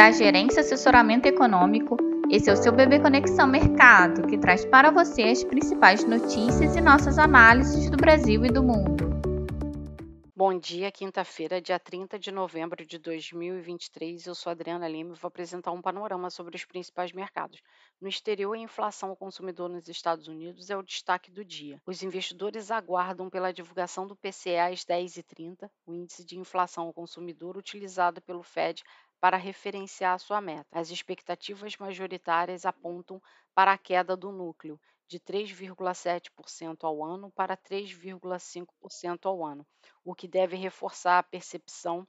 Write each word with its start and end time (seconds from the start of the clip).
da 0.00 0.10
Gerência 0.10 0.62
Assessoramento 0.62 1.28
Econômico. 1.28 1.94
Esse 2.30 2.48
é 2.48 2.54
o 2.54 2.56
seu 2.56 2.72
Bebê 2.72 2.98
Conexão 2.98 3.46
Mercado, 3.46 4.26
que 4.26 4.38
traz 4.38 4.64
para 4.64 4.90
você 4.90 5.24
as 5.24 5.44
principais 5.44 6.04
notícias 6.04 6.74
e 6.74 6.80
nossas 6.80 7.18
análises 7.18 7.90
do 7.90 7.98
Brasil 7.98 8.42
e 8.46 8.48
do 8.48 8.62
mundo. 8.62 9.10
Bom 10.34 10.58
dia, 10.58 10.90
quinta-feira, 10.90 11.60
dia 11.60 11.78
30 11.78 12.18
de 12.18 12.32
novembro 12.32 12.86
de 12.86 12.96
2023. 12.96 14.26
Eu 14.26 14.34
sou 14.34 14.50
Adriana 14.50 14.88
Lima 14.88 15.12
e 15.12 15.18
vou 15.18 15.28
apresentar 15.28 15.70
um 15.70 15.82
panorama 15.82 16.30
sobre 16.30 16.56
os 16.56 16.64
principais 16.64 17.12
mercados. 17.12 17.60
No 18.00 18.08
exterior, 18.08 18.54
a 18.54 18.58
inflação 18.58 19.10
ao 19.10 19.16
consumidor 19.16 19.68
nos 19.68 19.86
Estados 19.86 20.28
Unidos 20.28 20.70
é 20.70 20.76
o 20.78 20.82
destaque 20.82 21.30
do 21.30 21.44
dia. 21.44 21.78
Os 21.84 22.02
investidores 22.02 22.70
aguardam 22.70 23.28
pela 23.28 23.52
divulgação 23.52 24.06
do 24.06 24.16
PCE 24.16 24.56
às 24.56 24.82
10h30, 24.82 25.68
o 25.84 25.92
índice 25.92 26.24
de 26.24 26.38
inflação 26.38 26.84
ao 26.84 26.92
consumidor 26.94 27.58
utilizado 27.58 28.22
pelo 28.22 28.42
Fed 28.42 28.82
para 29.20 29.36
referenciar 29.36 30.18
sua 30.18 30.40
meta. 30.40 30.78
As 30.78 30.90
expectativas 30.90 31.76
majoritárias 31.76 32.64
apontam 32.64 33.20
para 33.54 33.72
a 33.72 33.78
queda 33.78 34.16
do 34.16 34.32
núcleo, 34.32 34.80
de 35.06 35.18
3,7% 35.18 36.84
ao 36.84 37.04
ano 37.04 37.30
para 37.32 37.56
3,5% 37.56 39.26
ao 39.26 39.44
ano, 39.44 39.66
o 40.04 40.14
que 40.14 40.28
deve 40.28 40.56
reforçar 40.56 41.18
a 41.18 41.22
percepção 41.22 42.06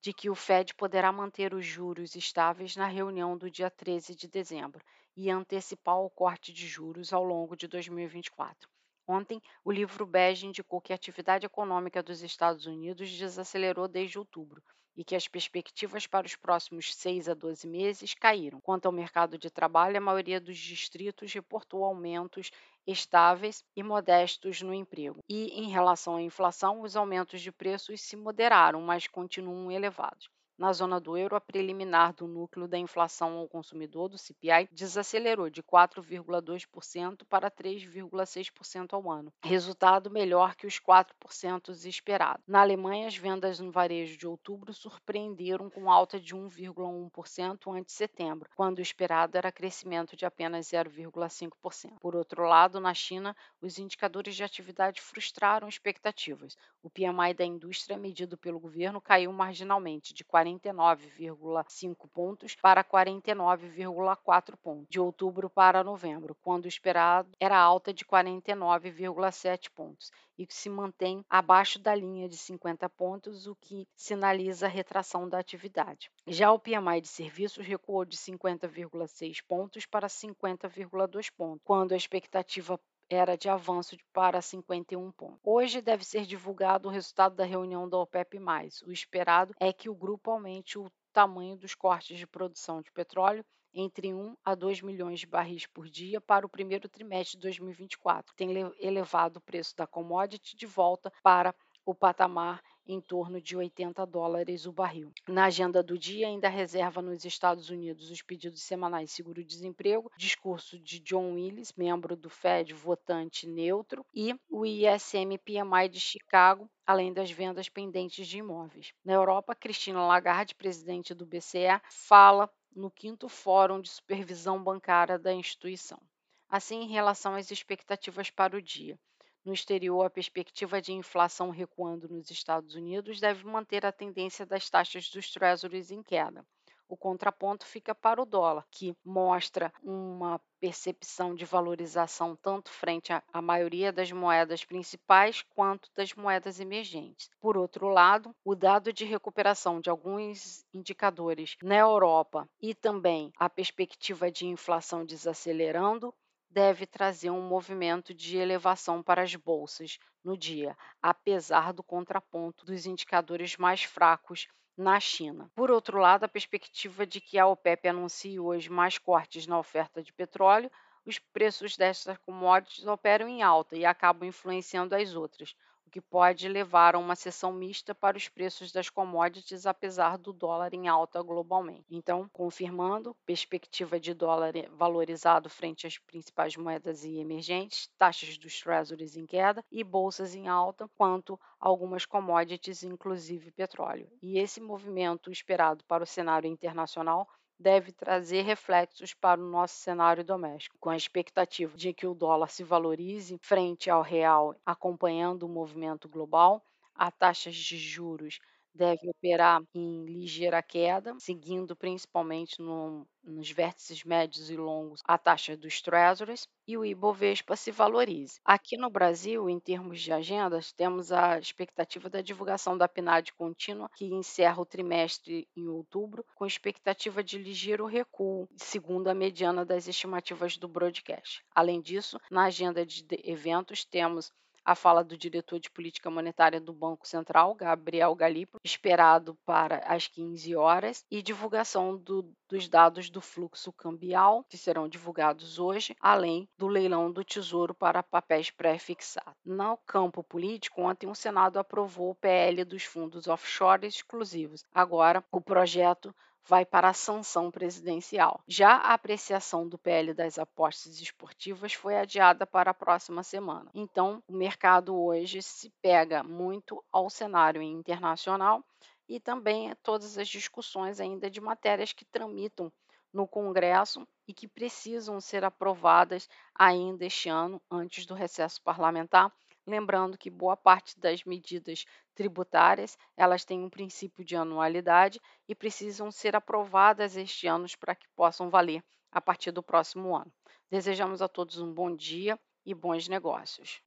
de 0.00 0.14
que 0.14 0.30
o 0.30 0.34
Fed 0.34 0.74
poderá 0.74 1.12
manter 1.12 1.52
os 1.52 1.66
juros 1.66 2.14
estáveis 2.14 2.74
na 2.74 2.86
reunião 2.86 3.36
do 3.36 3.50
dia 3.50 3.70
13 3.70 4.14
de 4.14 4.26
dezembro 4.26 4.82
e 5.14 5.30
antecipar 5.30 5.98
o 5.98 6.08
corte 6.08 6.52
de 6.52 6.66
juros 6.66 7.12
ao 7.12 7.22
longo 7.22 7.54
de 7.54 7.68
2024. 7.68 8.68
Ontem, 9.06 9.40
o 9.64 9.70
livro 9.70 10.06
bege 10.06 10.46
indicou 10.46 10.80
que 10.80 10.92
a 10.92 10.96
atividade 10.96 11.44
econômica 11.46 12.02
dos 12.02 12.22
Estados 12.22 12.66
Unidos 12.66 13.10
desacelerou 13.10 13.86
desde 13.88 14.18
outubro 14.18 14.62
e 14.96 15.04
que 15.04 15.14
as 15.16 15.26
perspectivas 15.28 16.06
para 16.06 16.26
os 16.26 16.36
próximos 16.36 16.94
6 16.94 17.28
a 17.28 17.34
12 17.34 17.66
meses 17.66 18.14
caíram. 18.14 18.60
Quanto 18.60 18.86
ao 18.86 18.92
mercado 18.92 19.36
de 19.38 19.50
trabalho, 19.50 19.96
a 19.96 20.00
maioria 20.00 20.40
dos 20.40 20.56
distritos 20.58 21.32
reportou 21.32 21.84
aumentos 21.84 22.50
estáveis 22.86 23.62
e 23.76 23.82
modestos 23.82 24.62
no 24.62 24.72
emprego. 24.74 25.20
E, 25.28 25.48
em 25.60 25.68
relação 25.70 26.16
à 26.16 26.22
inflação, 26.22 26.82
os 26.82 26.96
aumentos 26.96 27.40
de 27.40 27.52
preços 27.52 28.00
se 28.00 28.16
moderaram, 28.16 28.80
mas 28.80 29.06
continuam 29.06 29.70
elevados. 29.70 30.28
Na 30.60 30.74
zona 30.74 31.00
do 31.00 31.16
euro, 31.16 31.34
a 31.34 31.40
preliminar 31.40 32.12
do 32.12 32.28
núcleo 32.28 32.68
da 32.68 32.76
inflação 32.76 33.38
ao 33.38 33.48
consumidor, 33.48 34.10
do 34.10 34.18
CPI, 34.18 34.68
desacelerou 34.70 35.48
de 35.48 35.62
4,2% 35.62 37.24
para 37.24 37.50
3,6% 37.50 38.92
ao 38.92 39.10
ano, 39.10 39.32
resultado 39.42 40.10
melhor 40.10 40.54
que 40.54 40.66
os 40.66 40.78
4% 40.78 41.70
esperados. 41.86 42.44
Na 42.46 42.60
Alemanha, 42.60 43.06
as 43.06 43.16
vendas 43.16 43.58
no 43.58 43.72
varejo 43.72 44.18
de 44.18 44.26
outubro 44.26 44.74
surpreenderam 44.74 45.70
com 45.70 45.90
alta 45.90 46.20
de 46.20 46.36
1,1% 46.36 47.74
ante 47.74 47.90
setembro, 47.90 48.50
quando 48.54 48.80
o 48.80 48.82
esperado 48.82 49.38
era 49.38 49.50
crescimento 49.50 50.14
de 50.14 50.26
apenas 50.26 50.66
0,5%. 50.66 51.94
Por 51.98 52.14
outro 52.14 52.42
lado, 52.44 52.78
na 52.78 52.92
China, 52.92 53.34
os 53.62 53.78
indicadores 53.78 54.36
de 54.36 54.44
atividade 54.44 55.00
frustraram 55.00 55.66
expectativas. 55.66 56.54
O 56.82 56.90
PMI 56.90 57.32
da 57.34 57.46
indústria, 57.46 57.96
medido 57.96 58.36
pelo 58.36 58.60
governo, 58.60 59.00
caiu 59.00 59.32
marginalmente 59.32 60.12
de 60.12 60.22
40 60.22 60.49
49,5 60.58 62.08
pontos 62.12 62.54
para 62.54 62.82
49,4 62.82 64.56
pontos 64.56 64.86
de 64.88 64.98
outubro 64.98 65.48
para 65.50 65.84
novembro, 65.84 66.36
quando 66.42 66.64
o 66.64 66.68
esperado 66.68 67.30
era 67.38 67.58
alta 67.58 67.92
de 67.92 68.04
49,7 68.04 69.70
pontos 69.74 70.10
e 70.36 70.46
que 70.46 70.54
se 70.54 70.70
mantém 70.70 71.24
abaixo 71.28 71.78
da 71.78 71.94
linha 71.94 72.28
de 72.28 72.36
50 72.36 72.88
pontos, 72.88 73.46
o 73.46 73.54
que 73.54 73.86
sinaliza 73.94 74.66
a 74.66 74.70
retração 74.70 75.28
da 75.28 75.38
atividade. 75.38 76.10
Já 76.26 76.50
o 76.50 76.58
PMI 76.58 77.00
de 77.02 77.08
serviços 77.08 77.66
recuou 77.66 78.04
de 78.04 78.16
50,6 78.16 79.42
pontos 79.46 79.84
para 79.84 80.08
50,2 80.08 81.30
pontos, 81.30 81.62
quando 81.62 81.92
a 81.92 81.96
expectativa 81.96 82.80
era 83.10 83.36
de 83.36 83.48
avanço 83.48 83.96
para 84.12 84.40
51 84.40 85.10
pontos. 85.10 85.40
Hoje 85.42 85.82
deve 85.82 86.04
ser 86.04 86.24
divulgado 86.24 86.88
o 86.88 86.92
resultado 86.92 87.34
da 87.34 87.44
reunião 87.44 87.88
da 87.88 87.98
OPEP+. 87.98 88.38
O 88.86 88.92
esperado 88.92 89.52
é 89.58 89.72
que 89.72 89.90
o 89.90 89.94
grupo 89.94 90.30
aumente 90.30 90.78
o 90.78 90.90
tamanho 91.12 91.56
dos 91.56 91.74
cortes 91.74 92.16
de 92.16 92.26
produção 92.26 92.80
de 92.80 92.92
petróleo 92.92 93.44
entre 93.74 94.14
1 94.14 94.36
a 94.44 94.54
2 94.54 94.82
milhões 94.82 95.20
de 95.20 95.26
barris 95.26 95.66
por 95.66 95.88
dia 95.88 96.20
para 96.20 96.46
o 96.46 96.48
primeiro 96.48 96.88
trimestre 96.88 97.36
de 97.36 97.42
2024. 97.42 98.34
Tem 98.36 98.50
elevado 98.78 99.38
o 99.38 99.42
preço 99.42 99.76
da 99.76 99.86
commodity 99.86 100.56
de 100.56 100.66
volta 100.66 101.12
para 101.22 101.54
o 101.84 101.94
patamar 101.94 102.62
em 102.92 103.00
torno 103.00 103.40
de 103.40 103.56
80 103.56 104.04
dólares 104.04 104.66
o 104.66 104.72
barril. 104.72 105.12
Na 105.28 105.44
agenda 105.44 105.82
do 105.82 105.96
dia, 105.96 106.26
ainda 106.26 106.48
reserva 106.48 107.00
nos 107.00 107.24
Estados 107.24 107.70
Unidos 107.70 108.10
os 108.10 108.20
pedidos 108.20 108.62
semanais 108.62 109.10
de 109.10 109.14
seguro-desemprego, 109.14 110.10
discurso 110.16 110.78
de 110.78 110.98
John 110.98 111.34
Willis, 111.34 111.72
membro 111.76 112.16
do 112.16 112.28
Fed, 112.28 112.74
votante 112.74 113.46
neutro, 113.46 114.04
e 114.12 114.34
o 114.48 114.66
ISM 114.66 115.38
PMI 115.44 115.88
de 115.88 116.00
Chicago, 116.00 116.68
além 116.84 117.12
das 117.12 117.30
vendas 117.30 117.68
pendentes 117.68 118.26
de 118.26 118.38
imóveis. 118.38 118.92
Na 119.04 119.12
Europa, 119.12 119.54
Cristina 119.54 120.04
Lagarde, 120.04 120.56
presidente 120.56 121.14
do 121.14 121.24
BCE, 121.24 121.80
fala 121.88 122.50
no 122.74 122.90
quinto 122.90 123.28
Fórum 123.28 123.80
de 123.80 123.88
Supervisão 123.88 124.62
Bancária 124.62 125.18
da 125.18 125.32
instituição. 125.32 126.00
Assim, 126.48 126.82
em 126.82 126.88
relação 126.88 127.36
às 127.36 127.50
expectativas 127.52 128.30
para 128.30 128.56
o 128.56 128.62
dia, 128.62 128.98
no 129.44 129.52
exterior, 129.52 130.04
a 130.04 130.10
perspectiva 130.10 130.80
de 130.80 130.92
inflação 130.92 131.50
recuando 131.50 132.08
nos 132.08 132.30
Estados 132.30 132.74
Unidos 132.74 133.20
deve 133.20 133.44
manter 133.44 133.86
a 133.86 133.92
tendência 133.92 134.44
das 134.44 134.68
taxas 134.68 135.08
dos 135.08 135.30
treasuries 135.30 135.90
em 135.90 136.02
queda. 136.02 136.44
O 136.90 136.96
contraponto 136.96 137.64
fica 137.64 137.94
para 137.94 138.20
o 138.20 138.26
dólar, 138.26 138.66
que 138.68 138.96
mostra 139.04 139.72
uma 139.80 140.40
percepção 140.58 141.36
de 141.36 141.44
valorização 141.44 142.34
tanto 142.34 142.68
frente 142.68 143.12
à 143.12 143.40
maioria 143.40 143.92
das 143.92 144.10
moedas 144.10 144.64
principais 144.64 145.40
quanto 145.40 145.88
das 145.94 146.12
moedas 146.14 146.58
emergentes. 146.58 147.30
Por 147.40 147.56
outro 147.56 147.88
lado, 147.88 148.34
o 148.44 148.56
dado 148.56 148.92
de 148.92 149.04
recuperação 149.04 149.80
de 149.80 149.88
alguns 149.88 150.66
indicadores 150.74 151.56
na 151.62 151.76
Europa 151.76 152.48
e 152.60 152.74
também 152.74 153.32
a 153.38 153.48
perspectiva 153.48 154.28
de 154.28 154.46
inflação 154.46 155.06
desacelerando 155.06 156.12
deve 156.50 156.84
trazer 156.84 157.30
um 157.30 157.40
movimento 157.40 158.12
de 158.12 158.36
elevação 158.36 159.02
para 159.02 159.22
as 159.22 159.34
bolsas 159.36 159.98
no 160.22 160.36
dia, 160.36 160.76
apesar 161.00 161.72
do 161.72 161.82
contraponto 161.82 162.66
dos 162.66 162.86
indicadores 162.86 163.56
mais 163.56 163.84
fracos 163.84 164.48
na 164.76 164.98
China. 164.98 165.50
Por 165.54 165.70
outro 165.70 165.98
lado, 165.98 166.24
a 166.24 166.28
perspectiva 166.28 167.06
de 167.06 167.20
que 167.20 167.38
a 167.38 167.46
OPEP 167.46 167.88
anuncie 167.88 168.40
hoje 168.40 168.68
mais 168.68 168.98
cortes 168.98 169.46
na 169.46 169.58
oferta 169.58 170.02
de 170.02 170.12
petróleo, 170.12 170.70
os 171.04 171.18
preços 171.18 171.76
destas 171.76 172.18
commodities 172.18 172.86
operam 172.86 173.28
em 173.28 173.42
alta 173.42 173.76
e 173.76 173.84
acabam 173.84 174.28
influenciando 174.28 174.94
as 174.94 175.14
outras, 175.14 175.54
o 175.90 175.92
que 175.92 176.00
pode 176.00 176.48
levar 176.48 176.94
a 176.94 177.00
uma 177.00 177.16
sessão 177.16 177.52
mista 177.52 177.92
para 177.92 178.16
os 178.16 178.28
preços 178.28 178.70
das 178.70 178.88
commodities, 178.88 179.66
apesar 179.66 180.16
do 180.16 180.32
dólar 180.32 180.72
em 180.72 180.86
alta 180.86 181.20
globalmente. 181.20 181.84
Então, 181.90 182.28
confirmando, 182.32 183.16
perspectiva 183.26 183.98
de 183.98 184.14
dólar 184.14 184.52
valorizado 184.70 185.50
frente 185.50 185.88
às 185.88 185.98
principais 185.98 186.56
moedas 186.56 187.02
e 187.02 187.18
emergentes, 187.18 187.90
taxas 187.98 188.38
dos 188.38 188.60
treasuries 188.60 189.16
em 189.16 189.26
queda 189.26 189.64
e 189.68 189.82
bolsas 189.82 190.32
em 190.32 190.46
alta, 190.46 190.88
quanto 190.96 191.38
algumas 191.58 192.06
commodities, 192.06 192.84
inclusive 192.84 193.50
petróleo. 193.50 194.08
E 194.22 194.38
esse 194.38 194.60
movimento 194.60 195.28
esperado 195.32 195.84
para 195.86 196.04
o 196.04 196.06
cenário 196.06 196.48
internacional 196.48 197.26
deve 197.60 197.92
trazer 197.92 198.40
reflexos 198.40 199.12
para 199.12 199.38
o 199.38 199.44
nosso 199.44 199.74
cenário 199.74 200.24
doméstico, 200.24 200.78
com 200.80 200.88
a 200.88 200.96
expectativa 200.96 201.76
de 201.76 201.92
que 201.92 202.06
o 202.06 202.14
dólar 202.14 202.48
se 202.48 202.64
valorize 202.64 203.38
frente 203.42 203.90
ao 203.90 204.00
real, 204.00 204.56
acompanhando 204.64 205.42
o 205.42 205.48
movimento 205.48 206.08
global, 206.08 206.64
a 206.94 207.10
taxas 207.10 207.54
de 207.54 207.76
juros 207.76 208.40
deve 208.74 209.08
operar 209.08 209.62
em 209.74 210.04
ligeira 210.04 210.62
queda, 210.62 211.14
seguindo 211.18 211.76
principalmente 211.76 212.60
no, 212.60 213.06
nos 213.22 213.50
vértices 213.50 214.04
médios 214.04 214.50
e 214.50 214.56
longos 214.56 215.00
a 215.04 215.18
taxa 215.18 215.56
dos 215.56 215.80
treasuries 215.82 216.46
e 216.66 216.76
o 216.76 216.84
Ibovespa 216.84 217.56
se 217.56 217.70
valorize. 217.70 218.38
Aqui 218.44 218.76
no 218.76 218.88
Brasil, 218.90 219.48
em 219.48 219.58
termos 219.58 220.00
de 220.00 220.12
agendas, 220.12 220.72
temos 220.72 221.10
a 221.12 221.38
expectativa 221.38 222.08
da 222.08 222.20
divulgação 222.22 222.76
da 222.76 222.88
PNAD 222.88 223.32
contínua, 223.34 223.90
que 223.96 224.06
encerra 224.06 224.60
o 224.60 224.66
trimestre 224.66 225.48
em 225.56 225.66
outubro, 225.68 226.24
com 226.34 226.46
expectativa 226.46 227.22
de 227.22 227.38
ligeiro 227.38 227.86
recuo, 227.86 228.48
segundo 228.56 229.08
a 229.08 229.14
mediana 229.14 229.64
das 229.64 229.88
estimativas 229.88 230.56
do 230.56 230.68
broadcast. 230.68 231.42
Além 231.54 231.80
disso, 231.80 232.18
na 232.30 232.44
agenda 232.44 232.84
de 232.86 233.04
eventos, 233.24 233.84
temos 233.84 234.32
a 234.64 234.74
fala 234.74 235.02
do 235.02 235.16
diretor 235.16 235.58
de 235.58 235.70
política 235.70 236.10
monetária 236.10 236.60
do 236.60 236.72
Banco 236.72 237.06
Central, 237.06 237.54
Gabriel 237.54 238.14
Galípolo, 238.14 238.60
esperado 238.64 239.36
para 239.44 239.78
as 239.78 240.06
15 240.06 240.54
horas, 240.54 241.04
e 241.10 241.22
divulgação 241.22 241.96
do, 241.96 242.32
dos 242.48 242.68
dados 242.68 243.10
do 243.10 243.20
fluxo 243.20 243.72
cambial, 243.72 244.44
que 244.48 244.58
serão 244.58 244.88
divulgados 244.88 245.58
hoje, 245.58 245.96
além 246.00 246.48
do 246.58 246.66
leilão 246.66 247.10
do 247.10 247.24
Tesouro 247.24 247.74
para 247.74 248.02
papéis 248.02 248.50
pré-fixados. 248.50 249.34
No 249.44 249.76
campo 249.78 250.22
político, 250.22 250.82
ontem 250.82 251.08
o 251.08 251.14
Senado 251.14 251.58
aprovou 251.58 252.10
o 252.10 252.14
PL 252.14 252.64
dos 252.64 252.84
fundos 252.84 253.26
offshore 253.26 253.86
exclusivos. 253.86 254.64
Agora, 254.72 255.24
o 255.30 255.40
projeto 255.40 256.14
vai 256.46 256.64
para 256.64 256.88
a 256.88 256.92
sanção 256.92 257.50
presidencial. 257.50 258.42
Já 258.46 258.72
a 258.72 258.94
apreciação 258.94 259.68
do 259.68 259.78
PL 259.78 260.14
das 260.14 260.38
apostas 260.38 261.00
esportivas 261.00 261.72
foi 261.72 261.96
adiada 261.96 262.46
para 262.46 262.70
a 262.70 262.74
próxima 262.74 263.22
semana. 263.22 263.70
Então, 263.74 264.22
o 264.26 264.32
mercado 264.34 264.96
hoje 264.96 265.42
se 265.42 265.70
pega 265.82 266.22
muito 266.22 266.82
ao 266.90 267.08
cenário 267.08 267.62
internacional 267.62 268.64
e 269.08 269.18
também 269.18 269.74
todas 269.82 270.16
as 270.18 270.28
discussões 270.28 271.00
ainda 271.00 271.30
de 271.30 271.40
matérias 271.40 271.92
que 271.92 272.04
tramitam 272.04 272.72
no 273.12 273.26
Congresso 273.26 274.06
e 274.26 274.32
que 274.32 274.46
precisam 274.46 275.20
ser 275.20 275.44
aprovadas 275.44 276.28
ainda 276.54 277.04
este 277.04 277.28
ano, 277.28 277.60
antes 277.70 278.06
do 278.06 278.14
recesso 278.14 278.62
parlamentar. 278.62 279.32
Lembrando 279.66 280.18
que 280.18 280.30
boa 280.30 280.56
parte 280.56 280.98
das 280.98 281.24
medidas 281.24 281.84
tributárias 282.14 282.96
elas 283.16 283.44
têm 283.44 283.62
um 283.62 283.70
princípio 283.70 284.24
de 284.24 284.36
anualidade 284.36 285.20
e 285.48 285.54
precisam 285.54 286.10
ser 286.10 286.34
aprovadas 286.34 287.16
este 287.16 287.46
ano 287.46 287.66
para 287.78 287.94
que 287.94 288.08
possam 288.16 288.50
valer 288.50 288.82
a 289.12 289.20
partir 289.20 289.52
do 289.52 289.62
próximo 289.62 290.16
ano. 290.16 290.32
Desejamos 290.70 291.20
a 291.20 291.28
todos 291.28 291.58
um 291.58 291.72
bom 291.72 291.94
dia 291.94 292.38
e 292.64 292.74
bons 292.74 293.08
negócios. 293.08 293.82